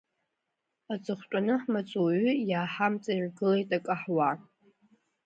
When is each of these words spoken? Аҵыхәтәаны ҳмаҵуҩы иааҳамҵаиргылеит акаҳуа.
Аҵыхәтәаны 0.93 1.55
ҳмаҵуҩы 1.61 2.31
иааҳамҵаиргылеит 2.49 3.69
акаҳуа. 3.77 4.29